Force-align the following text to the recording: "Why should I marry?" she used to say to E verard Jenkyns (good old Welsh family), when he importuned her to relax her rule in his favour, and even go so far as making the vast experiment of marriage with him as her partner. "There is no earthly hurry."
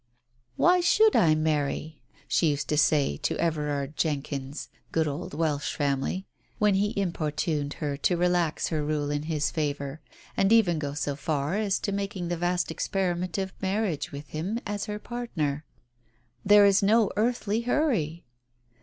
"Why 0.55 0.79
should 0.79 1.15
I 1.15 1.35
marry?" 1.35 2.01
she 2.27 2.49
used 2.49 2.67
to 2.69 2.75
say 2.79 3.17
to 3.17 3.35
E 3.35 3.49
verard 3.51 3.95
Jenkyns 3.95 4.69
(good 4.91 5.07
old 5.07 5.35
Welsh 5.35 5.75
family), 5.75 6.25
when 6.57 6.73
he 6.73 6.99
importuned 6.99 7.73
her 7.73 7.95
to 7.97 8.17
relax 8.17 8.69
her 8.69 8.83
rule 8.83 9.11
in 9.11 9.21
his 9.29 9.51
favour, 9.51 10.01
and 10.35 10.51
even 10.51 10.79
go 10.79 10.95
so 10.95 11.15
far 11.15 11.53
as 11.55 11.79
making 11.87 12.29
the 12.29 12.35
vast 12.37 12.71
experiment 12.71 13.37
of 13.37 13.53
marriage 13.61 14.11
with 14.11 14.29
him 14.29 14.59
as 14.65 14.85
her 14.85 14.97
partner. 14.97 15.65
"There 16.43 16.65
is 16.65 16.81
no 16.81 17.11
earthly 17.15 17.61
hurry." 17.61 18.25